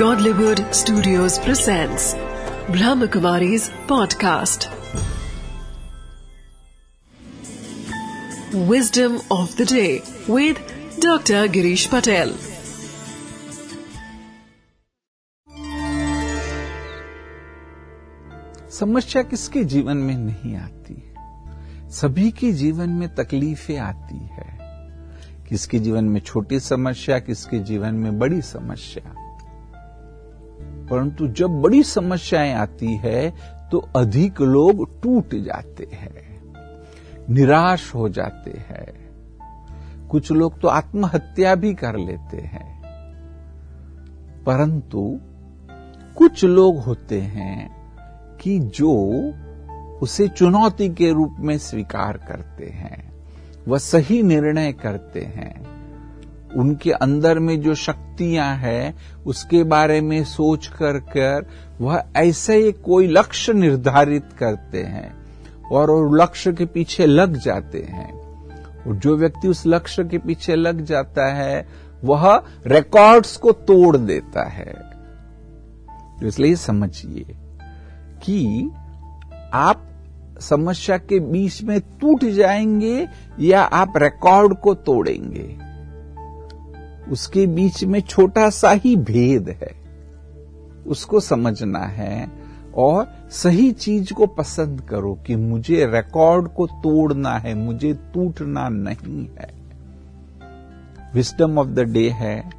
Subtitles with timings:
[0.00, 2.14] Godlywood Studios presents
[2.74, 4.64] Brahmakumari's podcast.
[8.66, 10.56] Wisdom of the day with
[11.00, 11.42] Dr.
[11.48, 12.32] Girish Patel.
[18.70, 21.02] समस्या किसके जीवन में नहीं आती
[22.00, 24.50] सभी के जीवन में तकलीफें आती है
[25.48, 29.19] किसके जीवन में छोटी समस्या किसके जीवन में बड़ी समस्या
[30.90, 33.34] परंतु जब बड़ी समस्याएँ आती है
[33.72, 36.40] तो अधिक लोग टूट जाते हैं,
[37.30, 39.10] निराश हो जाते हैं।
[40.08, 42.80] कुछ लोग तो आत्महत्या भी कर लेते हैं।
[44.46, 45.20] परंतु
[46.16, 47.70] कुछ लोग होते हैं
[48.40, 48.94] कि जो
[50.02, 53.12] उसे चुनौती के रूप में स्वीकार करते हैं,
[53.68, 55.79] वह सही निर्णय करते हैं।
[56.56, 58.94] उनके अंदर में जो शक्तियाँ हैं,
[59.26, 61.46] उसके बारे में सोच कर कर,
[61.80, 65.14] वह ऐसे ही कोई लक्ष्य निर्धारित करते हैं
[65.72, 68.20] और लक्ष्य के पीछे लग जाते हैं।
[68.86, 71.68] और जो व्यक्ति उस लक्ष्य के पीछे लग जाता है,
[72.04, 74.90] वह रिकॉर्ड्स को तोड़ देता है।
[76.20, 77.24] तो इसलिए समझिए
[78.22, 78.70] कि
[79.54, 79.86] आप
[80.40, 83.08] समस्या के बीच में टूट जाएँगे
[83.40, 85.69] या आप रिकॉर्ड को तोड़ेंगे।
[87.10, 89.80] उसके बीच में छोटा सा ही भेद है।
[90.86, 92.30] उसको समझना है
[92.74, 99.28] और सही चीज़ को पसंद करो कि मुझे रिकॉर्ड को तोड़ना है, मुझे टूटना नहीं
[99.38, 99.60] है।
[101.14, 102.50] विस्डम ऑफ़ द डे है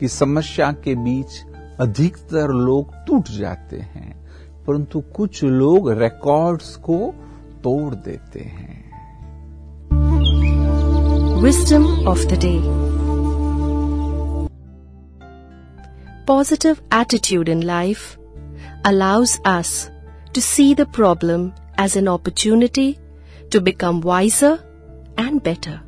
[0.00, 1.44] कि समस्या के बीच
[1.80, 4.26] अधिकतर लोग टूट जाते हैं,
[4.66, 7.14] परंतु कुछ लोग रिकॉर्ड्स को
[7.64, 8.86] तोड़ देते हैं।
[11.42, 12.85] Wisdom of the day.
[16.26, 18.18] Positive attitude in life
[18.84, 19.90] allows us
[20.32, 22.98] to see the problem as an opportunity
[23.50, 24.58] to become wiser
[25.16, 25.85] and better.